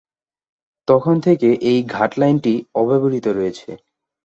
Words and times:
তখন 0.87 1.15
থেকে 1.19 1.49
এই 1.61 1.79
ঘাট 1.93 2.11
লাইনটি 2.17 2.53
অব্যবহৃত 2.75 3.25
রয়েছে। 3.29 3.69